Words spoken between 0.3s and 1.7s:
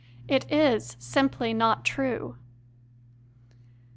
is simply